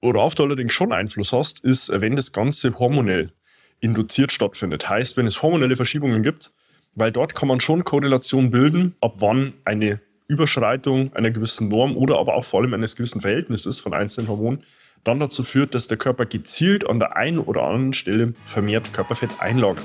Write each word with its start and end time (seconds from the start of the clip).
Worauf 0.00 0.36
du 0.36 0.44
allerdings 0.44 0.72
schon 0.72 0.92
Einfluss 0.92 1.32
hast, 1.32 1.60
ist, 1.60 1.90
wenn 1.92 2.14
das 2.14 2.32
Ganze 2.32 2.78
hormonell 2.78 3.32
induziert 3.80 4.30
stattfindet. 4.30 4.88
Heißt, 4.88 5.16
wenn 5.16 5.26
es 5.26 5.42
hormonelle 5.42 5.74
Verschiebungen 5.74 6.22
gibt, 6.22 6.52
weil 6.94 7.10
dort 7.10 7.34
kann 7.34 7.48
man 7.48 7.60
schon 7.60 7.82
Korrelation 7.82 8.50
bilden, 8.50 8.94
ab 9.00 9.14
wann 9.18 9.54
eine 9.64 10.00
Überschreitung 10.28 11.12
einer 11.14 11.30
gewissen 11.30 11.68
Norm 11.68 11.96
oder 11.96 12.18
aber 12.18 12.34
auch 12.34 12.44
vor 12.44 12.60
allem 12.60 12.74
eines 12.74 12.94
gewissen 12.94 13.20
Verhältnisses 13.20 13.80
von 13.80 13.92
einzelnen 13.92 14.28
Hormonen 14.28 14.62
dann 15.04 15.20
dazu 15.20 15.42
führt, 15.42 15.74
dass 15.74 15.88
der 15.88 15.96
Körper 15.96 16.26
gezielt 16.26 16.88
an 16.88 16.98
der 16.98 17.16
einen 17.16 17.38
oder 17.38 17.62
anderen 17.62 17.92
Stelle 17.92 18.34
vermehrt 18.46 18.92
Körperfett 18.92 19.30
einlagert. 19.40 19.84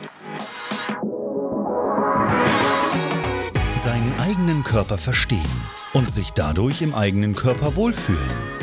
Seinen 3.77 4.13
eigenen 4.19 4.63
Körper 4.63 4.97
verstehen 4.97 5.39
und 5.93 6.11
sich 6.11 6.31
dadurch 6.31 6.81
im 6.81 6.93
eigenen 6.93 7.35
Körper 7.35 7.75
wohlfühlen. 7.75 8.62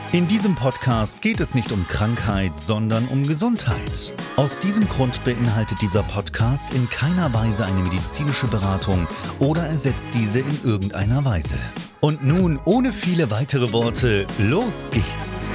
In 0.13 0.27
diesem 0.27 0.55
Podcast 0.55 1.21
geht 1.21 1.39
es 1.39 1.55
nicht 1.55 1.71
um 1.71 1.87
Krankheit, 1.87 2.59
sondern 2.59 3.07
um 3.07 3.25
Gesundheit. 3.25 4.11
Aus 4.35 4.59
diesem 4.59 4.85
Grund 4.89 5.23
beinhaltet 5.23 5.81
dieser 5.81 6.03
Podcast 6.03 6.73
in 6.73 6.89
keiner 6.89 7.33
Weise 7.33 7.63
eine 7.63 7.79
medizinische 7.79 8.47
Beratung 8.47 9.07
oder 9.39 9.63
ersetzt 9.63 10.13
diese 10.13 10.41
in 10.41 10.59
irgendeiner 10.65 11.23
Weise. 11.23 11.57
Und 12.01 12.25
nun, 12.25 12.59
ohne 12.65 12.91
viele 12.91 13.31
weitere 13.31 13.71
Worte, 13.71 14.27
los 14.37 14.89
geht's! 14.91 15.49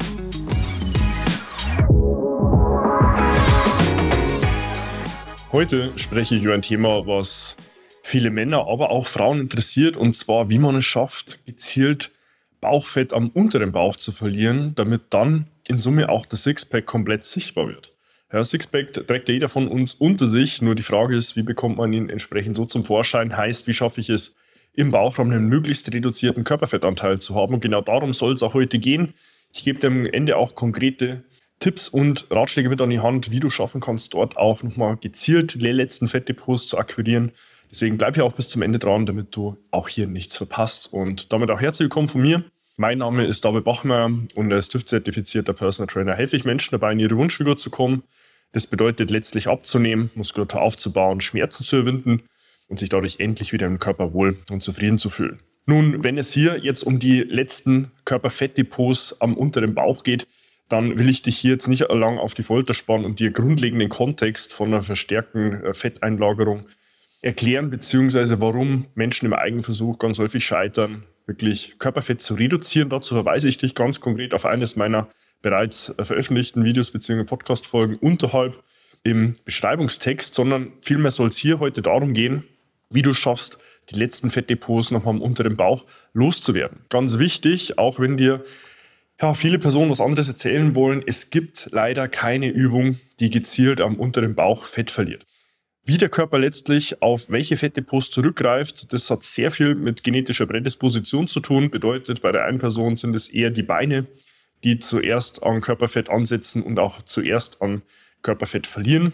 Heute 5.53 5.93
spreche 5.99 6.35
ich 6.35 6.45
über 6.45 6.55
ein 6.55 6.63
Thema, 6.63 7.07
was 7.07 7.57
viele 8.03 8.31
Männer, 8.31 8.69
aber 8.69 8.89
auch 8.89 9.07
Frauen 9.07 9.39
interessiert, 9.39 9.99
und 9.99 10.15
zwar, 10.15 10.49
wie 10.49 10.59
man 10.59 10.77
es 10.77 10.87
schafft, 10.87 11.45
gezielt 11.45 12.11
Bauchfett 12.67 13.13
am 13.13 13.29
unteren 13.29 13.71
Bauch 13.71 13.95
zu 13.95 14.11
verlieren, 14.11 14.73
damit 14.75 15.03
dann 15.11 15.47
in 15.69 15.79
Summe 15.79 16.09
auch 16.09 16.27
das 16.27 16.43
Sixpack 16.43 16.85
komplett 16.85 17.23
sichtbar 17.23 17.69
wird. 17.69 17.93
Ja, 18.33 18.43
Sixpack 18.43 18.93
trägt 18.93 19.29
jeder 19.29 19.49
von 19.49 19.69
uns 19.69 19.95
unter 19.95 20.27
sich, 20.27 20.61
nur 20.63 20.75
die 20.75 20.83
Frage 20.83 21.15
ist, 21.15 21.37
wie 21.37 21.45
bekommt 21.45 21.77
man 21.77 21.93
ihn 21.93 22.09
entsprechend 22.09 22.57
so 22.57 22.65
zum 22.65 22.83
Vorschein? 22.83 23.37
Heißt, 23.37 23.69
wie 23.69 23.73
schaffe 23.73 24.01
ich 24.01 24.11
es, 24.11 24.35
im 24.73 24.91
Bauchraum 24.91 25.31
einen 25.31 25.49
möglichst 25.49 25.93
reduzierten 25.95 26.43
Körperfettanteil 26.43 27.21
zu 27.21 27.37
haben. 27.37 27.55
Und 27.55 27.61
genau 27.61 27.83
darum 27.83 28.13
soll 28.13 28.35
es 28.35 28.43
auch 28.43 28.55
heute 28.55 28.81
gehen. 28.81 29.15
Ich 29.53 29.63
gebe 29.63 29.79
dir 29.79 29.87
am 29.87 30.05
Ende 30.05 30.37
auch 30.37 30.57
konkrete 30.57 31.23
Tipps 31.61 31.89
und 31.89 32.27
Ratschläge 32.31 32.69
mit 32.69 32.81
an 32.81 32.91
die 32.91 32.99
Hand, 32.99 33.31
wie 33.31 33.39
du 33.39 33.49
schaffen 33.49 33.81
kannst, 33.81 34.13
dort 34.13 34.37
auch 34.37 34.65
nochmal 34.65 34.97
gezielt 34.97 35.55
die 35.55 35.71
letzten 35.71 36.09
Fettdepots 36.09 36.67
zu 36.67 36.79
akquirieren. 36.79 37.31
Deswegen 37.71 37.97
bleib 37.97 38.17
hier 38.17 38.25
auch 38.25 38.33
bis 38.33 38.49
zum 38.49 38.63
Ende 38.63 38.81
dran, 38.81 39.07
damit 39.07 39.37
du 39.37 39.57
auch 39.71 39.89
hier 39.89 40.09
nichts 40.09 40.37
verpasst. 40.37 40.93
Und 40.93 41.33
damit 41.33 41.49
auch 41.51 41.61
herzlich 41.61 41.85
willkommen 41.85 42.09
von 42.09 42.23
mir. 42.23 42.45
Mein 42.79 42.99
Name 42.99 43.25
ist 43.25 43.43
David 43.43 43.65
Bachmeier 43.65 44.13
und 44.35 44.53
als 44.53 44.69
TÜV-zertifizierter 44.69 45.55
Personal 45.55 45.91
Trainer 45.91 46.15
helfe 46.15 46.37
ich 46.37 46.45
Menschen 46.45 46.73
dabei, 46.73 46.93
in 46.93 46.99
ihre 46.99 47.17
Wunschfigur 47.17 47.57
zu 47.57 47.71
kommen. 47.71 48.03
Das 48.53 48.67
bedeutet 48.67 49.11
letztlich 49.11 49.49
abzunehmen, 49.49 50.11
Muskulatur 50.15 50.61
aufzubauen, 50.61 51.23
Schmerzen 51.23 51.65
zu 51.65 51.79
überwinden 51.79 52.25
und 52.69 52.79
sich 52.79 52.91
dadurch 52.91 53.19
endlich 53.19 53.55
wieder 53.55 53.67
im 53.67 53.79
Körper 53.79 54.13
wohl 54.13 54.37
und 54.51 54.61
zufrieden 54.61 54.99
zu 54.99 55.09
fühlen. 55.09 55.41
Nun, 55.65 56.05
wenn 56.05 56.19
es 56.19 56.35
hier 56.35 56.59
jetzt 56.59 56.83
um 56.83 56.99
die 56.99 57.21
letzten 57.23 57.93
Körperfettdepots 58.05 59.23
am 59.23 59.39
unteren 59.39 59.75
Bauch 59.75 60.03
geht, 60.03 60.27
dann 60.69 60.99
will 60.99 61.09
ich 61.09 61.23
dich 61.23 61.39
hier 61.39 61.53
jetzt 61.53 61.69
nicht 61.69 61.89
lang 61.89 62.19
auf 62.19 62.35
die 62.35 62.43
Folter 62.43 62.75
spannen 62.75 63.07
und 63.07 63.21
dir 63.21 63.31
grundlegenden 63.31 63.89
Kontext 63.89 64.53
von 64.53 64.69
einer 64.69 64.83
verstärkten 64.83 65.65
äh, 65.65 65.73
Fetteinlagerung 65.73 66.69
erklären, 67.23 67.71
beziehungsweise 67.71 68.43
warum 68.43 68.89
Menschen 68.95 69.25
im 69.25 69.33
Eigenversuch 69.33 69.99
ganz 69.99 70.19
häufig 70.19 70.45
scheitern, 70.45 71.05
wirklich 71.27 71.79
Körperfett 71.79 72.21
zu 72.21 72.35
reduzieren. 72.35 72.89
Dazu 72.89 73.15
verweise 73.15 73.49
ich 73.49 73.59
dich 73.59 73.75
ganz 73.75 74.01
konkret 74.01 74.35
auf 74.35 74.47
eines 74.47 74.77
meiner 74.77 75.09
bereits 75.43 75.93
veröffentlichten 76.01 76.65
Videos 76.65 76.91
bzw. 76.91 77.25
Podcast-Folgen 77.25 77.97
unterhalb 77.97 78.63
im 79.03 79.37
Beschreibungstext, 79.45 80.35
sondern 80.35 80.73
vielmehr 80.81 81.11
soll 81.11 81.29
es 81.29 81.37
hier 81.37 81.61
heute 81.61 81.83
darum 81.83 82.15
gehen, 82.15 82.45
wie 82.91 83.03
du 83.03 83.13
schaffst, 83.13 83.59
die 83.91 83.97
letzten 83.97 84.31
Fettdepots 84.31 84.91
nochmal 84.91 85.15
am 85.15 85.23
unteren 85.23 85.57
Bauch 85.57 85.85
loszuwerden. 86.13 86.81
Ganz 86.89 87.19
wichtig, 87.19 87.79
auch 87.79 88.01
wenn 88.01 88.17
dir 88.17 88.45
ja, 89.21 89.33
viele 89.35 89.59
Personen 89.59 89.91
was 89.91 90.01
anderes 90.01 90.29
erzählen 90.29 90.75
wollen, 90.75 91.03
es 91.07 91.31
gibt 91.31 91.69
leider 91.73 92.09
keine 92.09 92.49
Übung, 92.49 92.99
die 93.21 93.31
gezielt 93.31 93.81
am 93.81 93.97
unteren 93.97 94.35
Bauch 94.35 94.65
Fett 94.67 94.91
verliert. 94.91 95.25
Wie 95.89 95.99
der 95.99 96.09
Körper 96.09 96.41
letztlich 96.41 97.01
auf 97.01 97.31
welche 97.31 97.57
Fettdepots 97.57 98.11
zurückgreift, 98.11 98.93
das 98.93 99.09
hat 99.09 99.23
sehr 99.23 99.53
viel 99.53 99.77
mit 99.77 100.03
genetischer 100.03 100.45
Prädisposition 100.45 101.29
zu 101.29 101.39
tun. 101.39 101.71
Bedeutet, 101.71 102.23
bei 102.23 102.33
der 102.33 102.45
einen 102.45 102.59
Person 102.59 102.97
sind 102.97 103.15
es 103.15 103.29
eher 103.29 103.51
die 103.51 103.63
Beine, 103.63 104.05
die 104.65 104.81
zuerst 104.81 105.45
an 105.45 105.61
Körperfett 105.61 106.11
ansetzen 106.11 106.65
und 106.65 106.81
auch 106.81 107.03
zuerst 107.03 107.63
an 107.63 107.83
Körperfett 108.23 108.67
verlieren. 108.67 109.13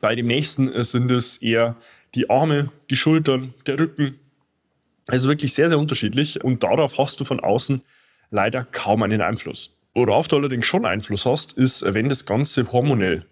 Bei 0.00 0.14
dem 0.14 0.28
nächsten 0.28 0.82
sind 0.82 1.10
es 1.10 1.36
eher 1.36 1.76
die 2.14 2.30
Arme, 2.30 2.72
die 2.88 2.96
Schultern, 2.96 3.52
der 3.66 3.78
Rücken. 3.78 4.18
Also 5.08 5.28
wirklich 5.28 5.52
sehr, 5.52 5.68
sehr 5.68 5.78
unterschiedlich. 5.78 6.42
Und 6.42 6.62
darauf 6.62 6.96
hast 6.96 7.20
du 7.20 7.24
von 7.24 7.38
außen 7.38 7.82
leider 8.30 8.64
kaum 8.64 9.02
einen 9.02 9.20
Einfluss. 9.20 9.76
Worauf 9.92 10.26
du 10.26 10.36
allerdings 10.36 10.64
schon 10.64 10.86
Einfluss 10.86 11.26
hast, 11.26 11.52
ist, 11.52 11.84
wenn 11.84 12.08
das 12.08 12.24
Ganze 12.24 12.72
hormonell 12.72 13.26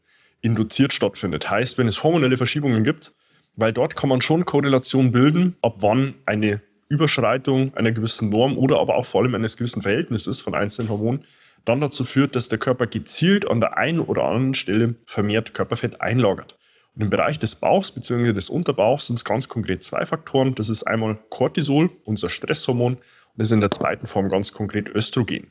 induziert 0.46 0.92
stattfindet. 0.92 1.50
Heißt, 1.50 1.76
wenn 1.76 1.88
es 1.88 2.02
hormonelle 2.02 2.36
Verschiebungen 2.36 2.84
gibt, 2.84 3.12
weil 3.56 3.72
dort 3.72 3.96
kann 3.96 4.08
man 4.08 4.22
schon 4.22 4.44
Korrelation 4.44 5.12
bilden, 5.12 5.56
ab 5.60 5.76
wann 5.80 6.14
eine 6.24 6.62
Überschreitung 6.88 7.74
einer 7.74 7.92
gewissen 7.92 8.30
Norm 8.30 8.56
oder 8.56 8.78
aber 8.78 8.94
auch 8.96 9.06
vor 9.06 9.22
allem 9.22 9.34
eines 9.34 9.56
gewissen 9.56 9.82
Verhältnisses 9.82 10.40
von 10.40 10.54
einzelnen 10.54 10.88
Hormonen 10.88 11.24
dann 11.64 11.80
dazu 11.80 12.04
führt, 12.04 12.36
dass 12.36 12.48
der 12.48 12.58
Körper 12.58 12.86
gezielt 12.86 13.48
an 13.48 13.60
der 13.60 13.76
einen 13.76 13.98
oder 13.98 14.22
anderen 14.24 14.54
Stelle 14.54 14.94
vermehrt 15.04 15.52
Körperfett 15.52 16.00
einlagert. 16.00 16.56
Und 16.94 17.02
im 17.02 17.10
Bereich 17.10 17.40
des 17.40 17.56
Bauchs 17.56 17.90
bzw. 17.90 18.32
des 18.32 18.48
Unterbauchs 18.48 19.08
sind 19.08 19.16
es 19.16 19.24
ganz 19.24 19.48
konkret 19.48 19.82
zwei 19.82 20.06
Faktoren. 20.06 20.54
Das 20.54 20.68
ist 20.68 20.84
einmal 20.84 21.18
Cortisol, 21.28 21.90
unser 22.04 22.28
Stresshormon, 22.28 22.94
und 22.94 23.02
das 23.34 23.48
ist 23.48 23.52
in 23.52 23.60
der 23.60 23.72
zweiten 23.72 24.06
Form 24.06 24.28
ganz 24.28 24.52
konkret 24.52 24.88
Östrogen. 24.88 25.50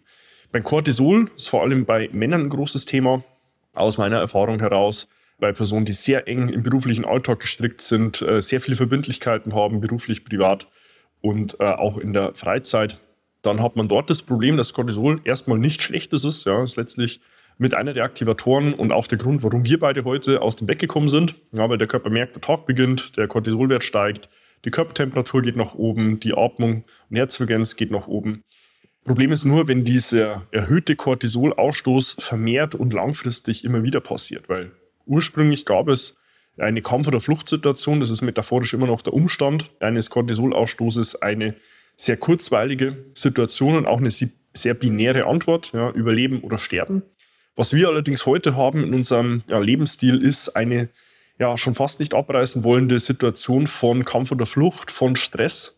Beim 0.53 0.63
Cortisol 0.63 1.29
ist 1.35 1.49
vor 1.49 1.63
allem 1.63 1.85
bei 1.85 2.09
Männern 2.13 2.43
ein 2.43 2.49
großes 2.49 2.85
Thema, 2.85 3.25
aus 3.75 3.97
meiner 3.97 4.19
Erfahrung 4.19 4.59
heraus. 4.59 5.07
Bei 5.39 5.51
Personen, 5.51 5.85
die 5.85 5.91
sehr 5.91 6.27
eng 6.27 6.49
im 6.49 6.63
beruflichen 6.63 7.05
Alltag 7.05 7.39
gestrickt 7.39 7.81
sind, 7.81 8.21
äh, 8.21 8.41
sehr 8.41 8.61
viele 8.61 8.77
Verbindlichkeiten 8.77 9.53
haben, 9.53 9.81
beruflich, 9.81 10.23
privat 10.23 10.67
und 11.21 11.59
äh, 11.59 11.65
auch 11.65 11.97
in 11.97 12.13
der 12.13 12.33
Freizeit, 12.35 12.99
dann 13.41 13.61
hat 13.61 13.75
man 13.75 13.87
dort 13.87 14.09
das 14.09 14.23
Problem, 14.23 14.57
dass 14.57 14.73
Cortisol 14.73 15.19
erstmal 15.23 15.59
nicht 15.59 15.83
schlechtes 15.83 16.23
ist. 16.23 16.45
Ja, 16.45 16.63
ist 16.63 16.77
letztlich 16.77 17.19
mit 17.57 17.73
einer 17.73 17.93
der 17.93 18.03
Aktivatoren 18.03 18.73
und 18.73 18.91
auch 18.91 19.07
der 19.07 19.17
Grund, 19.17 19.43
warum 19.43 19.65
wir 19.65 19.79
beide 19.79 20.03
heute 20.03 20.41
aus 20.41 20.55
dem 20.55 20.67
Bett 20.67 20.79
gekommen 20.79 21.09
sind. 21.09 21.35
Ja, 21.51 21.69
weil 21.69 21.77
der 21.77 21.87
Körper 21.87 22.09
merkt, 22.09 22.35
der 22.35 22.41
Tag 22.41 22.65
beginnt, 22.65 23.17
der 23.17 23.27
Cortisolwert 23.27 23.83
steigt, 23.83 24.29
die 24.65 24.71
Körpertemperatur 24.71 25.41
geht 25.41 25.55
nach 25.55 25.75
oben, 25.75 26.19
die 26.19 26.33
Atmung 26.33 26.85
und 27.09 27.17
Herzfrequenz 27.17 27.75
geht 27.75 27.91
nach 27.91 28.07
oben. 28.07 28.43
Problem 29.05 29.31
ist 29.31 29.45
nur, 29.45 29.67
wenn 29.67 29.83
dieser 29.83 30.47
erhöhte 30.49 30.95
Cortisolausstoß 30.95 32.17
vermehrt 32.19 32.73
und 32.73 32.91
langfristig 32.91 33.63
immer 33.63 33.83
wieder 33.83 33.99
passiert, 33.99 34.49
weil 34.49 34.71
ursprünglich 35.05 35.65
gab 35.65 35.89
es 35.89 36.17
eine 36.57 36.81
Kampf- 36.81 37.07
oder 37.07 37.21
Fluchtsituation, 37.21 37.99
das 37.99 38.09
ist 38.09 38.23
metaphorisch 38.23 38.73
immer 38.73 38.87
noch 38.87 39.03
der 39.03 39.13
Umstand 39.13 39.69
eines 39.79 40.09
Cortisolausstoßes, 40.09 41.21
eine 41.21 41.53
sehr 41.95 42.17
kurzweilige 42.17 43.05
Situation 43.13 43.75
und 43.77 43.85
auch 43.85 43.99
eine 43.99 44.09
sehr 44.09 44.73
binäre 44.73 45.25
Antwort, 45.27 45.71
ja, 45.73 45.91
Überleben 45.91 46.41
oder 46.41 46.57
Sterben. 46.57 47.03
Was 47.55 47.73
wir 47.73 47.87
allerdings 47.89 48.25
heute 48.25 48.55
haben 48.55 48.83
in 48.83 48.95
unserem 48.95 49.43
ja, 49.47 49.59
Lebensstil 49.59 50.19
ist 50.19 50.55
eine 50.55 50.89
ja 51.37 51.55
schon 51.57 51.75
fast 51.75 51.99
nicht 51.99 52.15
abreißen 52.15 52.63
wollende 52.63 52.99
Situation 52.99 53.67
von 53.67 54.03
Kampf 54.03 54.31
oder 54.31 54.47
Flucht, 54.47 54.89
von 54.89 55.15
Stress. 55.15 55.75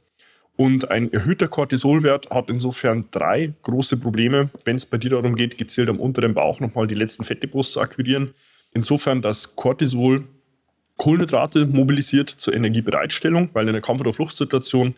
Und 0.57 0.89
ein 0.89 1.13
erhöhter 1.13 1.48
Cortisolwert 1.48 2.31
hat 2.31 2.50
insofern 2.50 3.06
drei 3.12 3.54
große 3.62 3.95
Probleme, 3.95 4.50
wenn 4.65 4.75
es 4.75 4.88
bei 4.88 4.98
dir 4.98 5.12
darum 5.12 5.36
geht, 5.36 5.57
gezielt 5.57 5.88
am 5.88 6.00
unteren 6.00 6.33
Bauch 6.33 6.59
nochmal 6.59 6.88
die 6.88 6.95
letzten 6.95 7.24
Fettdepots 7.24 7.71
zu 7.71 7.80
akquirieren. 7.80 8.33
Insofern, 8.74 9.21
dass 9.21 9.56
Cortisol 9.56 10.25
Kohlenhydrate 10.98 11.68
mobilisiert 11.68 12.31
zur 12.31 12.56
Energiebereitstellung, 12.56 13.51
weil 13.54 13.63
in 13.63 13.69
einer 13.69 13.81
Kampf- 13.81 14.01
oder 14.01 14.13
Fluchtsituation 14.13 14.95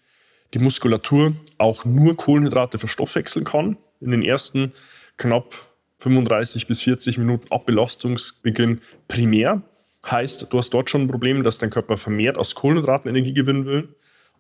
die 0.54 0.60
Muskulatur 0.60 1.34
auch 1.58 1.84
nur 1.84 2.16
Kohlenhydrate 2.16 2.78
verstoffwechseln 2.78 3.44
kann. 3.44 3.78
In 4.00 4.12
den 4.12 4.24
ersten 4.24 4.72
knapp 5.18 5.54
35 5.98 6.68
bis 6.68 6.82
40 6.84 7.18
Minuten 7.18 7.52
ab 7.52 7.66
Belastungsbeginn 7.66 8.80
primär. 9.10 9.62
Heißt, 10.10 10.48
du 10.50 10.58
hast 10.58 10.70
dort 10.70 10.90
schon 10.90 11.02
ein 11.02 11.08
Problem, 11.10 11.44
dass 11.44 11.58
dein 11.58 11.70
Körper 11.70 11.98
vermehrt 11.98 12.38
aus 12.38 12.56
Kohlenhydraten 12.56 13.10
Energie 13.10 13.34
gewinnen 13.34 13.66
will, 13.66 13.90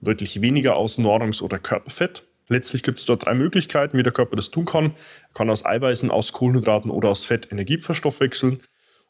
deutlich 0.01 0.41
weniger 0.41 0.77
aus 0.77 0.97
Nahrungs- 0.97 1.41
oder 1.41 1.59
Körperfett. 1.59 2.25
Letztlich 2.47 2.81
gibt 2.83 2.97
es 2.97 3.05
dort 3.05 3.25
drei 3.25 3.35
Möglichkeiten, 3.35 3.97
wie 3.97 4.03
der 4.03 4.11
Körper 4.11 4.35
das 4.35 4.49
tun 4.49 4.65
kann. 4.65 4.85
Er 4.85 5.33
kann 5.35 5.49
aus 5.49 5.65
Eiweißen, 5.65 6.09
aus 6.09 6.33
Kohlenhydraten 6.33 6.89
oder 6.89 7.09
aus 7.09 7.23
Fett 7.23 7.51
Energie 7.51 7.77
verstoffwechseln. 7.77 8.61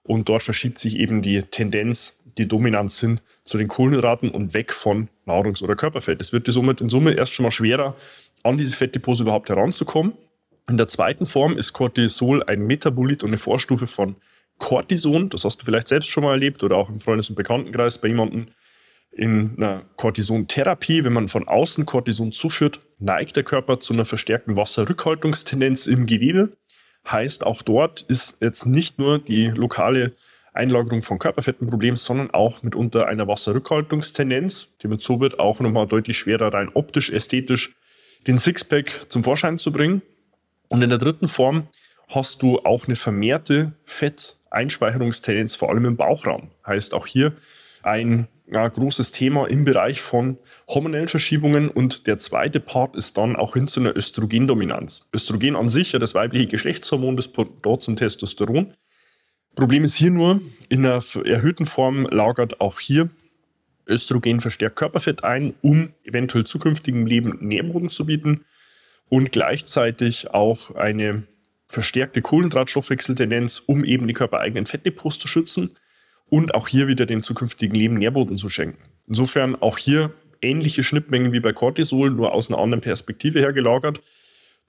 Und 0.03 0.27
dort 0.27 0.43
verschiebt 0.43 0.77
sich 0.77 0.97
eben 0.97 1.21
die 1.21 1.43
Tendenz, 1.43 2.15
die 2.37 2.47
Dominanz 2.47 2.99
hin 2.99 3.21
zu 3.43 3.57
den 3.57 3.67
Kohlenhydraten 3.67 4.29
und 4.29 4.53
weg 4.53 4.73
von 4.73 5.09
Nahrungs- 5.25 5.63
oder 5.63 5.75
Körperfett. 5.75 6.21
Es 6.21 6.33
wird 6.33 6.47
somit 6.51 6.81
in 6.81 6.89
Summe 6.89 7.13
erst 7.13 7.33
schon 7.33 7.43
mal 7.43 7.51
schwerer, 7.51 7.95
an 8.43 8.57
diese 8.57 8.75
Fettdepots 8.75 9.19
überhaupt 9.21 9.49
heranzukommen. 9.49 10.13
In 10.69 10.77
der 10.77 10.87
zweiten 10.87 11.25
Form 11.25 11.57
ist 11.57 11.73
Cortisol 11.73 12.43
ein 12.43 12.65
Metabolit 12.65 13.23
und 13.23 13.29
eine 13.29 13.37
Vorstufe 13.37 13.87
von 13.87 14.15
Cortison. 14.57 15.29
Das 15.29 15.45
hast 15.45 15.61
du 15.61 15.65
vielleicht 15.65 15.87
selbst 15.87 16.09
schon 16.09 16.23
mal 16.23 16.31
erlebt 16.31 16.63
oder 16.63 16.75
auch 16.75 16.89
im 16.89 16.99
Freundes- 16.99 17.29
und 17.29 17.35
Bekanntenkreis 17.35 17.97
bei 17.97 18.09
jemandem 18.09 18.47
in 19.19 19.55
einer 19.57 19.83
Cortisontherapie. 19.97 21.03
Wenn 21.03 21.13
man 21.13 21.27
von 21.27 21.47
außen 21.47 21.85
Cortison 21.85 22.31
zuführt, 22.31 22.79
neigt 22.99 23.35
der 23.35 23.43
Körper 23.43 23.79
zu 23.79 23.93
einer 23.93 24.05
verstärkten 24.05 24.55
Wasserrückhaltungstendenz 24.55 25.87
im 25.87 26.05
Gewebe. 26.05 26.53
Heißt, 27.09 27.45
auch 27.45 27.61
dort 27.61 28.01
ist 28.03 28.37
jetzt 28.39 28.65
nicht 28.65 28.97
nur 28.97 29.19
die 29.19 29.47
lokale 29.47 30.13
Einlagerung 30.53 31.01
von 31.01 31.19
Körperfett 31.19 31.61
ein 31.61 31.67
Problem, 31.67 31.97
sondern 31.97 32.31
auch 32.31 32.63
mitunter 32.63 33.07
einer 33.07 33.27
Wasserrückhaltungstendenz, 33.27 34.69
so 34.97 35.19
wird 35.19 35.39
auch 35.39 35.59
nochmal 35.59 35.87
deutlich 35.87 36.17
schwerer 36.17 36.53
rein 36.53 36.69
optisch, 36.73 37.09
ästhetisch 37.09 37.75
den 38.25 38.37
Sixpack 38.37 39.09
zum 39.09 39.23
Vorschein 39.23 39.57
zu 39.57 39.71
bringen. 39.71 40.01
Und 40.69 40.81
in 40.81 40.89
der 40.89 40.99
dritten 40.99 41.27
Form 41.27 41.67
hast 42.07 42.41
du 42.41 42.59
auch 42.59 42.87
eine 42.87 42.95
vermehrte 42.95 43.73
Fetteinspeicherungstendenz, 43.85 45.55
vor 45.55 45.69
allem 45.69 45.85
im 45.85 45.97
Bauchraum. 45.97 46.51
Heißt 46.65 46.93
auch 46.93 47.05
hier 47.05 47.33
ein 47.83 48.27
ja, 48.51 48.67
großes 48.67 49.11
Thema 49.11 49.47
im 49.47 49.63
Bereich 49.63 50.01
von 50.01 50.37
hormonellen 50.67 51.07
Verschiebungen 51.07 51.69
und 51.69 52.07
der 52.07 52.17
zweite 52.17 52.59
Part 52.59 52.95
ist 52.95 53.17
dann 53.17 53.35
auch 53.35 53.53
hin 53.53 53.67
zu 53.67 53.79
einer 53.79 53.95
Östrogendominanz. 53.95 55.07
Östrogen 55.13 55.55
an 55.55 55.69
sich, 55.69 55.91
ja 55.91 55.99
das 55.99 56.15
weibliche 56.15 56.47
Geschlechtshormon, 56.47 57.15
das 57.15 57.29
dort 57.61 57.81
zum 57.81 57.95
Testosteron. 57.95 58.73
Problem 59.55 59.83
ist 59.83 59.95
hier 59.95 60.11
nur, 60.11 60.41
in 60.69 60.85
einer 60.85 61.03
erhöhten 61.25 61.65
Form 61.65 62.05
lagert 62.05 62.61
auch 62.61 62.79
hier 62.79 63.09
Östrogen 63.87 64.39
verstärkt 64.39 64.75
Körperfett 64.75 65.23
ein, 65.23 65.53
um 65.61 65.93
eventuell 66.03 66.45
zukünftigem 66.45 67.05
Leben 67.05 67.37
Nährboden 67.41 67.89
zu 67.89 68.05
bieten 68.05 68.45
und 69.09 69.31
gleichzeitig 69.31 70.31
auch 70.31 70.75
eine 70.75 71.23
verstärkte 71.67 72.21
Kohlenhydratstoffwechseltendenz, 72.21 73.63
um 73.65 73.83
eben 73.83 74.07
die 74.07 74.13
körpereigenen 74.13 74.65
Fettdepots 74.65 75.19
zu 75.19 75.27
schützen 75.27 75.75
und 76.29 76.53
auch 76.55 76.67
hier 76.67 76.87
wieder 76.87 77.05
dem 77.05 77.23
zukünftigen 77.23 77.75
Leben 77.75 77.95
Nährboden 77.95 78.37
zu 78.37 78.49
schenken. 78.49 78.81
Insofern 79.07 79.55
auch 79.55 79.77
hier 79.77 80.11
ähnliche 80.41 80.83
Schnittmengen 80.83 81.31
wie 81.31 81.39
bei 81.39 81.53
Cortisol, 81.53 82.11
nur 82.11 82.33
aus 82.33 82.49
einer 82.49 82.59
anderen 82.59 82.81
Perspektive 82.81 83.39
her 83.39 83.53
gelagert. 83.53 84.01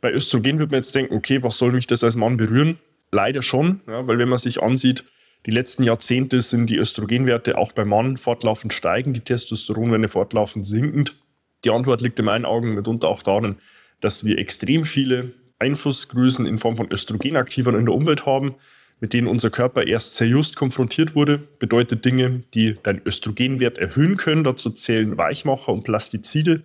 Bei 0.00 0.10
Östrogen 0.12 0.58
wird 0.58 0.70
man 0.70 0.78
jetzt 0.78 0.94
denken, 0.94 1.14
okay, 1.14 1.42
was 1.42 1.58
soll 1.58 1.72
mich 1.72 1.86
das 1.86 2.02
als 2.02 2.16
Mann 2.16 2.36
berühren? 2.36 2.78
Leider 3.12 3.42
schon, 3.42 3.80
ja, 3.86 4.06
weil 4.06 4.18
wenn 4.18 4.28
man 4.28 4.38
sich 4.38 4.62
ansieht, 4.62 5.04
die 5.46 5.50
letzten 5.50 5.84
Jahrzehnte 5.84 6.42
sind 6.42 6.68
die 6.68 6.76
Östrogenwerte 6.76 7.56
auch 7.56 7.72
beim 7.72 7.88
Mann 7.88 8.16
fortlaufend 8.16 8.72
steigen, 8.72 9.12
die 9.12 9.20
Testosteronwerte 9.20 10.08
fortlaufend 10.08 10.66
sinkend. 10.66 11.16
Die 11.64 11.70
Antwort 11.70 12.02
liegt 12.02 12.18
in 12.18 12.26
meinen 12.26 12.44
Augen 12.44 12.74
mitunter 12.74 13.08
auch 13.08 13.22
darin, 13.22 13.56
dass 14.00 14.24
wir 14.24 14.38
extrem 14.38 14.84
viele 14.84 15.32
Einflussgrößen 15.58 16.46
in 16.46 16.58
Form 16.58 16.76
von 16.76 16.90
Östrogenaktivern 16.90 17.74
in 17.74 17.86
der 17.86 17.94
Umwelt 17.94 18.26
haben, 18.26 18.54
mit 19.00 19.12
denen 19.12 19.26
unser 19.26 19.50
Körper 19.50 19.86
erst 19.86 20.16
sehr 20.16 20.28
just 20.28 20.56
konfrontiert 20.56 21.14
wurde. 21.14 21.38
Bedeutet 21.58 22.04
Dinge, 22.04 22.42
die 22.54 22.76
deinen 22.82 23.02
Östrogenwert 23.04 23.78
erhöhen 23.78 24.16
können. 24.16 24.44
Dazu 24.44 24.70
zählen 24.70 25.16
Weichmacher 25.16 25.72
und 25.72 25.84
Plastizide. 25.84 26.62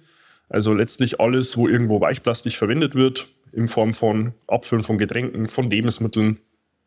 Also 0.49 0.73
letztlich 0.73 1.19
alles, 1.19 1.57
wo 1.57 1.67
irgendwo 1.67 2.01
Weichplastik 2.01 2.53
verwendet 2.53 2.93
wird, 2.93 3.29
in 3.51 3.67
Form 3.67 3.93
von 3.93 4.33
Abfüllen 4.47 4.83
von 4.83 4.97
Getränken, 4.97 5.47
von 5.47 5.69
Lebensmitteln. 5.69 6.37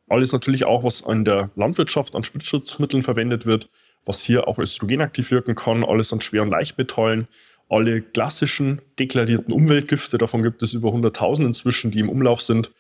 Alles 0.09 0.33
natürlich 0.33 0.65
auch, 0.65 0.85
was 0.85 1.01
in 1.01 1.25
der 1.25 1.51
Landwirtschaft 1.57 2.15
an 2.15 2.25
Spritzschutzmitteln 2.25 3.03
verwendet 3.03 3.47
wird, 3.47 3.69
was 4.05 4.23
hier 4.23 4.47
auch 4.47 4.59
östrogenaktiv 4.59 5.31
wirken 5.31 5.55
kann. 5.55 5.85
Alles 5.85 6.13
an 6.13 6.21
schweren 6.21 6.51
Leichtmetallen 6.51 7.27
alle 7.69 8.01
klassischen 8.01 8.81
deklarierten 8.99 9.53
Umweltgifte, 9.53 10.19
davon 10.19 10.43
gibt 10.43 10.63
es 10.63 10.73
über 10.73 10.91
100.000 10.91 11.47
inzwischen, 11.47 11.91
die 11.91 12.01
im 12.01 12.09
Umlauf 12.09 12.41
sind. 12.41 12.71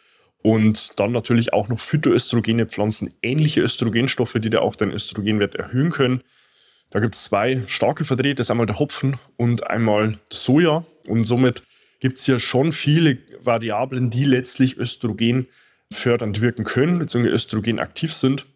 Und 0.43 0.99
dann 0.99 1.12
natürlich 1.12 1.52
auch 1.52 1.69
noch 1.69 1.81
phytoöstrogene 1.81 2.67
Pflanzen, 2.67 3.12
ähnliche 3.23 3.61
Östrogenstoffe, 3.61 4.37
die 4.38 4.50
da 4.50 4.61
auch 4.61 4.76
den 4.76 4.93
Östrogenwert 4.93 5.56
erhöhen 5.56 5.90
können. 5.90 6.23
Da 6.90 7.00
gibt 7.00 7.14
es 7.14 7.25
zwei 7.25 7.62
starke 7.67 8.05
Vertreter, 8.05 8.37
das 8.37 8.46
ist 8.46 8.50
einmal 8.50 8.67
der 8.67 8.79
Hopfen 8.79 9.19
und 9.37 9.67
einmal 9.67 10.19
Soja. 10.32 10.85
Und 11.06 11.25
somit 11.25 11.62
gibt 12.00 12.19
es 12.19 12.26
ja 12.26 12.38
schon 12.38 12.73
viele 12.73 13.19
Variablen, 13.43 14.11
die 14.11 14.25
letztlich 14.25 14.79
Östrogen 14.79 15.49
fördernd 15.93 16.40
wirken 16.40 16.64
können, 16.64 16.99
beziehungsweise 16.99 17.35
Östrogen 17.35 17.79
aktiv 17.79 18.14
sind. 18.14 18.46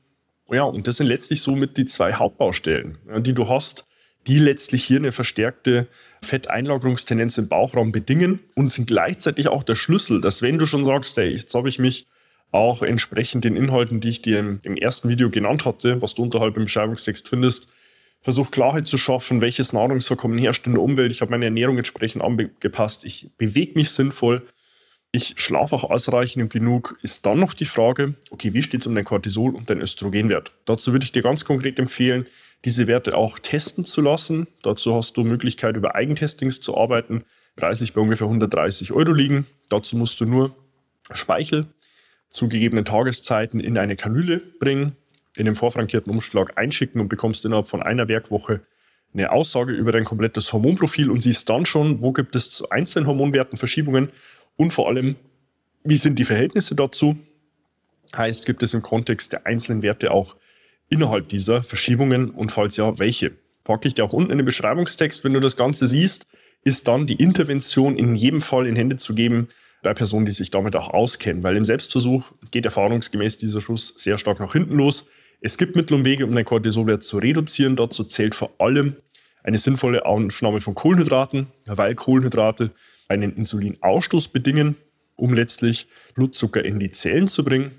Ja, 0.51 0.65
und 0.65 0.87
das 0.87 0.99
sind 0.99 1.07
letztlich 1.07 1.43
somit 1.43 1.77
die 1.77 1.87
zwei 1.87 2.15
Hauptbaustellen, 2.15 2.99
die 3.21 3.33
du 3.33 3.49
hast, 3.49 3.87
die 4.27 4.39
letztlich 4.39 4.85
hier 4.85 4.99
eine 4.99 5.13
verstärkte 5.13 5.89
Fetteinlagerungstendenz 6.25 7.39
im 7.39 7.49
Bauchraum 7.49 7.93
bedingen 7.93 8.41
und 8.55 8.71
sind 8.71 8.87
gleichzeitig 8.87 9.49
auch 9.49 9.63
der 9.63 9.75
Schlüssel, 9.75 10.21
dass 10.21 10.43
wenn 10.43 10.59
du 10.59 10.67
schon 10.67 10.85
sagst, 10.85 11.17
hey, 11.17 11.31
jetzt 11.31 11.55
habe 11.55 11.69
ich 11.69 11.79
mich 11.79 12.07
auch 12.53 12.83
entsprechend 12.83 13.45
den 13.45 13.57
Inhalten, 13.57 14.01
die 14.01 14.11
ich 14.11 14.23
dir 14.23 14.39
im, 14.39 14.61
im 14.63 14.77
ersten 14.77 15.09
Video 15.09 15.31
genannt 15.31 15.65
hatte, 15.65 16.01
was 16.03 16.15
du 16.15 16.23
unterhalb 16.23 16.57
im 16.57 16.65
Beschreibungstext 16.65 17.29
findest, 17.29 17.69
versucht 18.21 18.53
Klarheit 18.53 18.87
zu 18.87 18.99
schaffen, 18.99 19.41
welches 19.41 19.73
Nahrungsvorkommen 19.73 20.39
herrscht 20.39 20.67
in 20.67 20.75
der 20.75 20.83
Umwelt. 20.83 21.11
Ich 21.11 21.21
habe 21.23 21.31
meine 21.31 21.47
Ernährung 21.47 21.79
entsprechend 21.79 22.23
angepasst. 22.23 23.05
Ich 23.05 23.31
bewege 23.37 23.73
mich 23.75 23.91
sinnvoll. 23.91 24.47
Ich 25.11 25.35
schlafe 25.37 25.75
auch 25.75 25.85
ausreichend 25.85 26.43
und 26.43 26.53
genug. 26.53 26.99
Ist 27.03 27.27
dann 27.27 27.39
noch 27.39 27.53
die 27.53 27.65
Frage, 27.65 28.15
okay, 28.31 28.55
wie 28.55 28.63
steht 28.63 28.83
es 28.83 28.87
um 28.87 28.95
dein 28.95 29.05
Cortisol 29.05 29.55
und 29.55 29.69
dein 29.69 29.81
Östrogenwert? 29.81 30.55
Dazu 30.67 30.93
würde 30.93 31.05
ich 31.05 31.13
dir 31.13 31.23
ganz 31.23 31.45
konkret 31.45 31.79
empfehlen, 31.79 32.27
diese 32.65 32.87
Werte 32.87 33.17
auch 33.17 33.39
testen 33.39 33.85
zu 33.85 34.01
lassen. 34.01 34.47
Dazu 34.63 34.95
hast 34.95 35.17
du 35.17 35.25
Möglichkeit, 35.25 35.77
über 35.77 35.95
Eigentestings 35.95 36.61
zu 36.61 36.77
arbeiten, 36.77 37.25
preislich 37.57 37.93
bei 37.93 38.01
ungefähr 38.01 38.27
130 38.27 38.93
Euro 38.93 39.13
liegen. 39.13 39.47
Dazu 39.69 39.97
musst 39.97 40.21
du 40.21 40.27
nur 40.27 40.55
Speichel 41.11 41.67
zu 42.31 42.49
gegebenen 42.49 42.85
Tageszeiten 42.85 43.61
in 43.61 43.77
eine 43.79 43.97
Kanüle 43.97 44.39
bringen, 44.39 44.97
in 45.37 45.45
den 45.45 45.55
vorfrankierten 45.55 46.11
Umschlag 46.11 46.57
einschicken 46.57 47.01
und 47.01 47.09
bekommst 47.09 47.45
innerhalb 47.45 47.67
von 47.67 47.83
einer 47.83 48.09
Werkwoche 48.09 48.61
eine 49.13 49.31
Aussage 49.31 49.73
über 49.73 49.93
dein 49.93 50.05
komplettes 50.05 50.53
Hormonprofil 50.53 51.11
und 51.11 51.21
siehst 51.21 51.49
dann 51.51 51.67
schon, 51.67 52.03
wo 52.03 52.13
gibt 52.13 52.35
es 52.35 52.51
zu 52.51 52.71
einzelnen 52.71 53.07
Hormonwerten 53.07 53.59
Verschiebungen 53.59 54.11
und 54.57 54.73
vor 54.73 54.89
allem, 54.89 55.17
wie 55.85 55.97
sind 55.97 56.19
die 56.19 56.25
Verhältnisse 56.25 56.75
dazu. 56.75 57.17
Heißt, 58.17 58.47
gibt 58.47 58.63
es 58.63 58.73
im 58.75 58.83
Kontext 58.83 59.33
der 59.33 59.47
einzelnen 59.47 59.83
Werte 59.83 60.11
auch 60.11 60.37
innerhalb 60.93 61.29
dieser 61.29 61.63
Verschiebungen 61.63 62.31
und 62.31 62.53
falls 62.53 62.77
ja, 62.77 62.99
welche? 62.99 63.33
Packe 63.65 63.89
ich 63.89 63.95
dir 63.95 64.05
auch 64.05 64.13
unten 64.13 64.33
in 64.33 64.39
den 64.39 64.45
Beschreibungstext, 64.45 65.25
wenn 65.25 65.33
du 65.33 65.41
das 65.41 65.57
Ganze 65.57 65.87
siehst, 65.87 66.27
ist 66.65 66.89
dann 66.89 67.07
die 67.07 67.15
Intervention 67.15 67.97
in 67.97 68.15
jedem 68.15 68.41
Fall 68.41 68.67
in 68.67 68.77
Hände 68.77 68.97
zu 68.97 69.15
geben 69.15 69.49
bei 69.83 69.95
Personen, 69.95 70.27
die 70.27 70.33
sich 70.33 70.51
damit 70.51 70.77
auch 70.77 70.91
auskennen, 70.91 71.43
weil 71.43 71.57
im 71.57 71.65
Selbstversuch 71.65 72.33
geht 72.51 72.65
erfahrungsgemäß 72.65 73.39
dieser 73.39 73.61
Schuss 73.61 73.95
sehr 73.97 74.19
stark 74.19 74.41
nach 74.41 74.53
hinten 74.53 74.77
los. 74.77 75.07
Es 75.41 75.59
gibt 75.59 75.75
Mittel 75.75 75.95
und 75.95 76.05
Wege, 76.05 76.25
um 76.25 76.35
den 76.35 76.45
Cortisolwert 76.45 77.03
zu 77.03 77.19
reduzieren. 77.19 77.75
Dazu 77.75 78.05
zählt 78.05 78.35
vor 78.35 78.53
allem 78.59 78.97
eine 79.43 79.59
sinnvolle 79.59 80.07
Aufnahme 80.07 80.61
von 80.61 80.75
Kohlenhydraten, 80.75 81.49
weil 81.67 81.97
Kohlenhydrate 81.97 82.71
einen 83.09 83.37
Insulinausstoß 83.37 84.29
bedingen, 84.29 84.77
um 85.17 85.35
letztlich 85.35 85.89
Blutzucker 86.15 86.65
in 86.65 86.79
die 86.79 86.93
Zellen 86.93 87.27
zu 87.27 87.43
bringen. 87.43 87.73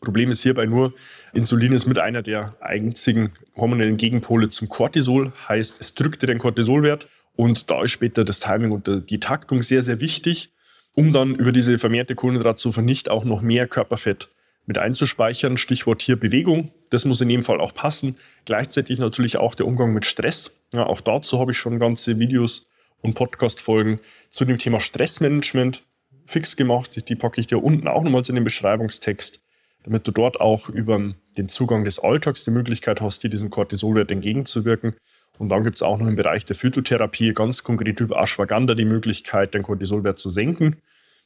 Problem 0.00 0.30
ist 0.30 0.42
hierbei 0.42 0.66
nur, 0.66 0.94
Insulin 1.32 1.72
ist 1.72 1.86
mit 1.86 1.98
einer 1.98 2.22
der 2.22 2.56
einzigen 2.60 3.32
hormonellen 3.54 3.96
Gegenpole 3.96 4.48
zum 4.48 4.68
Cortisol, 4.68 5.32
heißt, 5.48 5.78
es 5.78 5.94
drückt 5.94 6.22
den 6.22 6.38
Cortisolwert 6.38 7.08
und 7.36 7.70
da 7.70 7.82
ist 7.82 7.92
später 7.92 8.24
das 8.24 8.40
Timing 8.40 8.70
und 8.70 9.10
die 9.10 9.20
Taktung 9.20 9.62
sehr, 9.62 9.82
sehr 9.82 10.00
wichtig, 10.00 10.50
um 10.94 11.12
dann 11.12 11.34
über 11.34 11.52
diese 11.52 11.78
vermehrte 11.78 12.14
Kohlenhydratzufuhr 12.14 12.82
nicht 12.82 13.10
auch 13.10 13.24
noch 13.24 13.42
mehr 13.42 13.66
Körperfett 13.66 14.28
mit 14.66 14.78
einzuspeichern. 14.78 15.56
Stichwort 15.56 16.02
hier 16.02 16.16
Bewegung. 16.16 16.70
Das 16.90 17.04
muss 17.04 17.20
in 17.20 17.30
jedem 17.30 17.42
Fall 17.42 17.60
auch 17.60 17.74
passen. 17.74 18.16
Gleichzeitig 18.44 18.98
natürlich 18.98 19.36
auch 19.36 19.54
der 19.54 19.66
Umgang 19.66 19.92
mit 19.92 20.06
Stress. 20.06 20.52
Ja, 20.72 20.86
auch 20.86 21.00
dazu 21.00 21.38
habe 21.40 21.52
ich 21.52 21.58
schon 21.58 21.78
ganze 21.78 22.18
Videos 22.18 22.66
und 23.00 23.14
Podcast-Folgen 23.14 24.00
zu 24.30 24.44
dem 24.44 24.58
Thema 24.58 24.80
Stressmanagement 24.80 25.82
fix 26.26 26.56
gemacht. 26.56 27.08
Die 27.08 27.16
packe 27.16 27.40
ich 27.40 27.46
dir 27.46 27.62
unten 27.62 27.88
auch 27.88 28.02
nochmals 28.02 28.28
in 28.28 28.36
den 28.36 28.44
Beschreibungstext, 28.44 29.40
damit 29.84 30.06
du 30.06 30.10
dort 30.10 30.40
auch 30.40 30.68
über 30.68 31.14
den 31.36 31.48
Zugang 31.48 31.84
des 31.84 31.98
Alltags 31.98 32.44
die 32.44 32.50
Möglichkeit 32.50 33.00
hast, 33.00 33.22
dir 33.22 33.30
diesem 33.30 33.50
Cortisolwert 33.50 34.10
entgegenzuwirken. 34.10 34.94
Und 35.38 35.48
dann 35.48 35.64
gibt 35.64 35.76
es 35.76 35.82
auch 35.82 35.98
noch 35.98 36.06
im 36.06 36.16
Bereich 36.16 36.44
der 36.44 36.56
Phytotherapie 36.56 37.32
ganz 37.32 37.64
konkret 37.64 38.00
über 38.00 38.20
Ashwagandha 38.20 38.74
die 38.74 38.84
Möglichkeit, 38.84 39.54
den 39.54 39.62
Cortisolwert 39.62 40.18
zu 40.18 40.28
senken. 40.28 40.76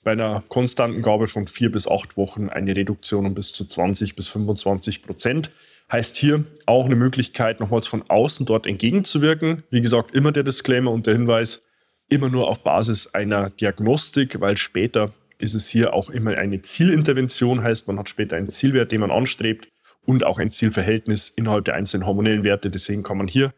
Bei 0.05 0.13
einer 0.13 0.45
konstanten 0.49 1.03
Gabe 1.03 1.27
von 1.27 1.47
vier 1.47 1.73
bis 1.73 1.89
acht 1.89 2.17
Wochen 2.17 2.49
eine 2.49 2.77
Reduktion 2.77 3.27
um 3.27 3.35
bis 3.35 3.53
zu 3.53 3.65
20 3.65 4.15
bis 4.15 4.29
25 4.29 5.03
Prozent. 5.03 5.51
Heißt 5.91 6.17
hier 6.17 6.45
auch 6.67 6.85
eine 6.85 6.95
Möglichkeit, 6.95 7.59
nochmals 7.59 7.87
von 7.87 8.05
außen 8.09 8.47
dort 8.47 8.67
entgegenzuwirken. 8.67 9.65
Wie 9.71 9.81
gesagt, 9.81 10.15
immer 10.15 10.31
der 10.31 10.43
Disclaimer 10.43 10.93
und 10.93 11.07
der 11.07 11.15
Hinweis, 11.15 11.63
immer 12.09 12.29
nur 12.29 12.49
auf 12.49 12.63
Basis 12.63 13.09
einer 13.15 13.51
Diagnostik, 13.51 14.41
weil 14.41 14.57
später 14.59 15.13
ist 15.39 15.55
es 15.55 15.69
hier 15.69 15.95
auch 15.95 16.11
immer 16.11 16.37
eine 16.37 16.61
Zielintervention, 16.61 17.63
heißt 17.63 17.87
man 17.87 17.99
hat 17.99 18.09
später 18.09 18.37
einen 18.37 18.49
Zielwert, 18.49 18.93
den 18.93 19.01
man 19.01 19.11
anstrebt 19.11 19.69
und 20.07 20.25
auch 20.25 20.39
ein 20.39 20.51
Zielverhältnis 20.51 21.31
innerhalb 21.31 21.65
der 21.65 21.75
einzelnen 21.75 22.07
hormonellen 22.07 22.45
Werte. 22.45 22.71
Deswegen 22.71 23.03
kann 23.03 23.19
man 23.19 23.29
hier 23.29 23.53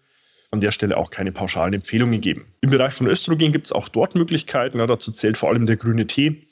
an 0.51 0.61
der 0.61 0.71
Stelle 0.71 0.97
auch 0.97 1.11
keine 1.11 1.33
pauschalen 1.33 1.75
Empfehlungen 1.75 2.21
geben. 2.21 2.47
Im 2.61 2.71
Bereich 2.71 2.95
von 2.95 3.07
Östrogen 3.07 3.53
gibt 3.53 3.67
es 3.67 3.73
auch 3.73 3.89
dort 3.89 4.15
Möglichkeiten. 4.15 4.79
Ja, 4.79 4.87
dazu 4.87 5.11
zählt 5.11 5.37
vor 5.37 5.51
allem 5.51 5.67
der 5.67 5.77
grüne 5.77 6.07
Tee. 6.07 6.47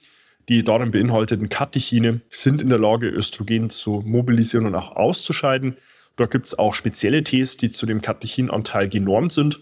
Die 0.49 0.63
darin 0.63 0.91
beinhalteten 0.91 1.49
Katechine 1.49 2.21
sind 2.29 2.61
in 2.61 2.69
der 2.69 2.79
Lage, 2.79 3.09
Östrogen 3.09 3.71
zu 3.71 4.03
mobilisieren 4.05 4.67
und 4.67 4.75
auch 4.75 4.95
auszuscheiden. 4.95 5.77
Dort 6.17 6.31
gibt 6.31 6.47
es 6.47 6.59
auch 6.59 6.75
spezielle 6.75 7.25
Tees, 7.25 7.57
die 7.57 7.71
zu 7.71 7.87
dem 7.87 8.03
Katechinanteil 8.03 8.89
genormt 8.89 9.33
sind. 9.33 9.61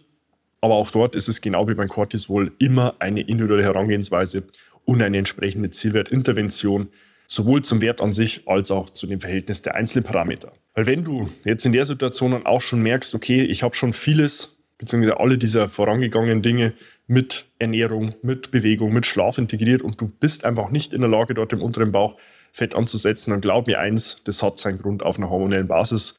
Aber 0.61 0.75
auch 0.75 0.91
dort 0.91 1.15
ist 1.15 1.29
es 1.29 1.41
genau 1.41 1.69
wie 1.69 1.75
beim 1.75 1.89
Cortisol 1.89 2.53
immer 2.59 2.95
eine 2.99 3.21
individuelle 3.21 3.65
Herangehensweise 3.65 4.45
und 4.85 5.03
eine 5.03 5.19
entsprechende 5.19 5.71
Zielwertintervention, 5.71 6.89
sowohl 7.27 7.63
zum 7.63 7.81
Wert 7.81 8.01
an 8.01 8.13
sich 8.13 8.47
als 8.47 8.71
auch 8.71 8.91
zu 8.91 9.07
dem 9.07 9.21
Verhältnis 9.21 9.63
der 9.63 9.75
einzelnen 9.75 10.05
Parameter. 10.05 10.53
Weil 10.75 10.87
wenn 10.87 11.05
du 11.05 11.29
jetzt 11.45 11.67
in 11.67 11.73
der 11.73 11.85
Situation 11.85 12.33
dann 12.33 12.47
auch 12.47 12.61
schon 12.61 12.83
merkst, 12.83 13.15
okay, 13.15 13.43
ich 13.43 13.63
habe 13.63 13.75
schon 13.75 13.93
vieles, 13.93 14.57
beziehungsweise 14.79 15.21
alle 15.21 15.39
dieser 15.39 15.69
vorangegangenen 15.69 16.43
Dinge 16.43 16.75
mit 17.07 17.47
Ernährung, 17.59 18.15
mit 18.23 18.51
Bewegung, 18.51 18.93
mit 18.93 19.07
Schlaf 19.07 19.39
integriert 19.39 19.83
und 19.83 20.01
du 20.01 20.11
bist 20.21 20.45
einfach 20.45 20.71
nicht 20.71 20.93
in 20.93 21.01
der 21.01 21.11
Lage, 21.11 21.35
dort 21.35 21.53
im 21.53 21.63
unteren 21.63 21.93
Bauch 21.93 22.17
Fett 22.53 22.75
anzusetzen, 22.75 23.31
dann 23.31 23.41
glaub 23.41 23.67
mir 23.67 23.79
eins, 23.79 24.17
das 24.25 24.43
hat 24.43 24.59
seinen 24.59 24.79
Grund 24.79 25.03
auf 25.03 25.19
einer 25.19 25.31
hormonellen 25.31 25.69
Basis. 25.69 26.17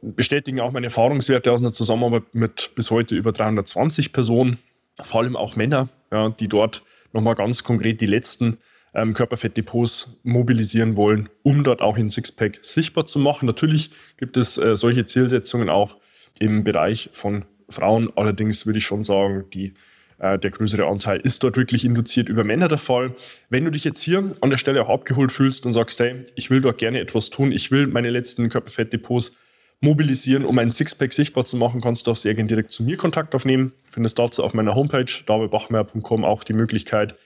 Bestätigen 0.00 0.60
auch 0.60 0.72
meine 0.72 0.86
Erfahrungswerte 0.86 1.52
aus 1.52 1.60
einer 1.60 1.72
Zusammenarbeit 1.72 2.34
mit 2.34 2.72
bis 2.74 2.90
heute 2.90 3.14
über 3.14 3.32
320 3.32 4.12
Personen, 4.12 4.58
vor 5.00 5.22
allem 5.22 5.36
auch 5.36 5.56
Männer, 5.56 5.88
ja, 6.10 6.28
die 6.28 6.48
dort 6.48 6.82
nochmal 7.12 7.34
ganz 7.34 7.64
konkret 7.64 8.00
die 8.00 8.06
letzten 8.06 8.58
ähm, 8.94 9.14
Körperfettdepots 9.14 10.18
mobilisieren 10.22 10.96
wollen, 10.96 11.28
um 11.42 11.64
dort 11.64 11.80
auch 11.80 11.96
in 11.96 12.10
Sixpack 12.10 12.58
sichtbar 12.62 13.06
zu 13.06 13.18
machen. 13.18 13.46
Natürlich 13.46 13.90
gibt 14.16 14.36
es 14.36 14.58
äh, 14.58 14.76
solche 14.76 15.04
Zielsetzungen 15.04 15.70
auch 15.70 15.96
im 16.38 16.64
Bereich 16.64 17.08
von 17.12 17.44
Frauen. 17.68 18.10
Allerdings 18.16 18.66
würde 18.66 18.78
ich 18.78 18.84
schon 18.84 19.04
sagen, 19.04 19.44
die, 19.52 19.74
äh, 20.18 20.38
der 20.38 20.50
größere 20.50 20.86
Anteil 20.86 21.20
ist 21.20 21.42
dort 21.42 21.56
wirklich 21.56 21.84
induziert 21.84 22.28
über 22.28 22.44
Männer 22.44 22.68
der 22.68 22.78
Fall. 22.78 23.14
Wenn 23.48 23.64
du 23.64 23.70
dich 23.70 23.84
jetzt 23.84 24.02
hier 24.02 24.32
an 24.40 24.50
der 24.50 24.58
Stelle 24.58 24.82
auch 24.82 24.90
abgeholt 24.90 25.32
fühlst 25.32 25.64
und 25.66 25.72
sagst, 25.72 25.98
hey, 26.00 26.24
ich 26.36 26.50
will 26.50 26.60
dort 26.60 26.78
gerne 26.78 27.00
etwas 27.00 27.30
tun, 27.30 27.52
ich 27.52 27.70
will 27.70 27.86
meine 27.86 28.10
letzten 28.10 28.48
Körperfettdepots 28.48 29.34
mobilisieren, 29.82 30.44
um 30.44 30.58
einen 30.58 30.70
Sixpack 30.70 31.12
sichtbar 31.12 31.44
zu 31.44 31.56
machen, 31.56 31.80
kannst 31.80 32.06
du 32.06 32.12
auch 32.12 32.16
sehr 32.16 32.34
gerne 32.34 32.46
direkt 32.46 32.70
zu 32.70 32.84
mir 32.84 32.96
Kontakt 32.96 33.34
aufnehmen. 33.34 33.72
Findest 33.90 34.18
dazu 34.18 34.44
auf 34.44 34.54
meiner 34.54 34.74
Homepage 34.74 35.12
davidbachmeier.com 35.26 36.24
auch 36.24 36.44
die 36.44 36.52
Möglichkeit, 36.52 37.16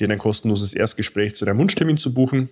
dir 0.00 0.10
ein 0.10 0.18
kostenloses 0.18 0.72
Erstgespräch 0.72 1.36
zu 1.36 1.44
deinem 1.44 1.58
Wunschtermin 1.58 1.98
zu 1.98 2.14
buchen, 2.14 2.48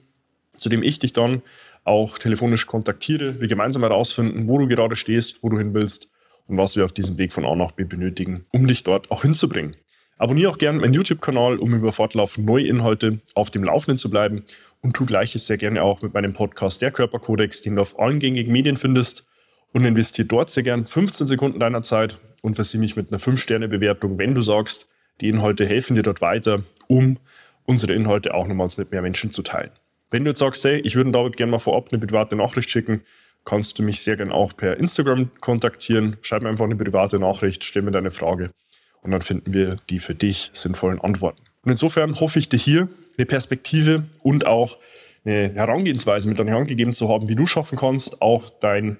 zu 0.59 0.68
dem 0.68 0.83
ich 0.83 0.99
dich 0.99 1.14
dann 1.14 1.42
auch 1.83 2.18
telefonisch 2.18 2.66
kontaktiere, 2.66 3.40
wir 3.40 3.49
gemeinsam 3.49 3.83
herausfinden, 3.83 4.49
wo 4.49 4.59
du 4.59 4.66
gerade 4.66 4.97
stehst, 4.97 5.42
wo 5.42 5.49
du 5.49 5.59
hin 5.59 5.73
willst 5.75 6.09
und 6.47 6.59
was 6.59 6.76
wir 6.76 6.85
auf 6.85 6.92
diesem 6.92 7.16
Weg 7.16 7.33
von 7.33 7.47
A 7.47 7.54
nach 7.54 7.73
B 7.73 7.85
benötigen, 7.85 8.44
um 8.52 8.66
dich 8.66 8.85
dort 8.85 9.11
auch 9.11 9.23
hinzubringen. 9.23 9.76
Abonniere 10.18 10.50
auch 10.50 10.59
gerne 10.59 10.78
meinen 10.78 10.94
YouTube-Kanal, 10.94 11.59
um 11.59 11.75
über 11.75 11.92
fortlaufend 11.92 12.47
neue 12.47 12.66
Inhalte 12.66 13.21
auf 13.35 13.50
dem 13.50 13.64
Laufenden 13.64 13.99
zu 13.99 14.11
bleiben 14.11 14.44
und 14.83 14.94
tu 14.94 15.06
gleiches 15.06 15.47
sehr 15.47 15.56
gerne 15.56 15.83
auch 15.83 16.02
mit 16.02 16.12
meinem 16.12 16.35
Podcast 16.35 16.83
Der 16.83 16.90
Körperkodex, 16.90 17.62
den 17.62 17.76
du 17.76 17.83
auf 17.83 17.99
allen 17.99 18.18
gängigen 18.18 18.52
Medien 18.52 18.76
findest 18.76 19.25
und 19.75 19.85
investiere 19.85 20.26
dort 20.26 20.49
sehr 20.49 20.62
gern 20.62 20.87
15 20.87 21.26
Sekunden 21.26 21.61
deiner 21.61 21.83
Zeit 21.83 22.19
und 22.40 22.54
versieh 22.54 22.78
mich 22.78 22.97
mit 22.97 23.11
einer 23.11 23.21
5-Sterne-Bewertung, 23.21 24.16
wenn 24.19 24.35
du 24.35 24.40
sagst, 24.40 24.87
die 25.21 25.28
Inhalte 25.28 25.66
helfen 25.66 25.97
dir 25.97 26.02
dort 26.02 26.21
weiter, 26.21 26.62
um 26.87 27.19
unsere 27.64 27.93
Inhalte 27.93 28.35
auch 28.35 28.47
nochmals 28.47 28.78
mit 28.78 28.93
mehr 28.93 29.02
Menschen 29.02 29.33
zu 29.33 29.43
teilen. 29.43 29.71
Wenn 30.11 30.25
du 30.25 30.31
jetzt 30.31 30.38
sagst, 30.38 30.64
hey, 30.64 30.81
ich 30.81 30.95
würde 30.95 31.11
David 31.11 31.37
gerne 31.37 31.50
mal 31.50 31.59
vorab 31.59 31.88
eine 31.90 32.04
private 32.04 32.37
Nachricht 32.37 32.71
schicken, 32.71 33.02
kannst 33.45 33.78
du 33.78 33.83
mich 33.83 34.00
sehr 34.00 34.16
gerne 34.16 34.33
auch 34.33 34.57
per 34.57 34.76
Instagram 34.76 35.31
kontaktieren. 35.40 36.16
Schreib 36.23 36.43
mir 36.43 36.49
einfach 36.49 36.64
eine 36.64 36.76
private 36.76 37.19
Nachricht, 37.19 37.64
stell 37.64 37.83
mir 37.83 37.90
deine 37.90 38.11
Frage 38.11 38.50
und 39.02 39.11
dann 39.11 39.23
finden 39.23 39.52
wir 39.52 39.76
die 39.90 39.99
für 39.99 40.14
dich 40.14 40.50
sinnvollen 40.52 41.00
Antworten. 41.00 41.43
Und 41.62 41.73
insofern 41.73 42.21
hoffe 42.21 42.38
ich 42.38 42.49
dir 42.49 42.59
hier 42.59 42.88
eine 43.19 43.26
Perspektive 43.26 44.04
und 44.23 44.47
auch 44.47 44.78
eine 45.25 45.52
Herangehensweise 45.52 46.28
mit 46.28 46.38
an 46.38 46.47
die 46.47 46.52
Hand 46.52 46.69
gegeben 46.69 46.93
zu 46.93 47.09
haben, 47.09 47.28
wie 47.28 47.35
du 47.35 47.47
schaffen 47.47 47.76
kannst, 47.76 48.23
auch 48.23 48.50
dein 48.50 48.99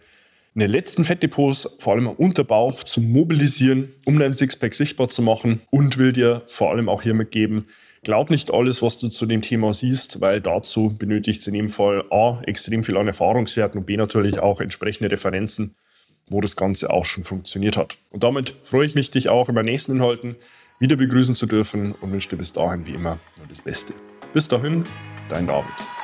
eine 0.54 0.66
letzten 0.66 1.04
Fettdepots, 1.04 1.68
vor 1.78 1.94
allem 1.94 2.08
am 2.08 2.14
Unterbauch, 2.14 2.84
zu 2.84 3.00
mobilisieren, 3.00 3.92
um 4.04 4.18
dein 4.18 4.34
Sixpack 4.34 4.75
sichtbar 4.75 5.08
zu 5.08 5.23
machen 5.23 5.61
und 5.70 5.99
will 5.99 6.12
dir 6.12 6.42
vor 6.46 6.70
allem 6.70 6.88
auch 6.88 7.02
hier 7.02 7.14
mitgeben, 7.14 7.66
glaub 8.04 8.30
nicht 8.30 8.52
alles, 8.52 8.80
was 8.80 8.99
du 8.99 9.08
zu 9.08 9.26
dem 9.26 9.42
Thema 9.42 9.75
siehst, 9.75 10.20
weil 10.20 10.40
dazu 10.40 10.94
benötigt 10.96 11.40
es 11.40 11.49
in 11.49 11.54
dem 11.54 11.68
Fall 11.68 12.04
A, 12.11 12.40
extrem 12.46 12.84
viel 12.84 12.96
an 12.96 13.08
Erfahrungswerten 13.08 13.80
und 13.80 13.87
B, 13.87 13.96
natürlich 13.96 14.38
auch 14.38 14.61
entsprechende 14.61 15.11
Referenzen, 15.11 15.75
wo 16.28 16.40
das 16.40 16.54
Ganze 16.54 16.90
auch 16.90 17.04
schon 17.04 17.25
funktioniert 17.25 17.76
hat. 17.76 17.99
Und 18.11 18.23
damit 18.23 18.54
freue 18.62 18.87
ich 18.87 18.94
mich, 18.94 19.11
dich 19.11 19.28
auch 19.28 19.49
in 19.49 19.54
meinen 19.54 19.66
nächsten 19.66 19.92
Inhalten 19.92 20.37
wieder 20.78 20.96
begrüßen 20.96 21.34
zu 21.34 21.46
dürfen 21.46 21.92
und 21.92 22.12
wünsche 22.12 22.28
dir 22.28 22.37
bis 22.37 22.52
dahin 22.52 22.87
wie 22.87 22.94
immer 22.94 23.18
nur 23.38 23.49
das 23.49 23.61
Beste. 23.61 23.92
Bis 24.32 24.49
dahin, 24.49 24.84
dein 25.28 25.46
David. 25.46 26.03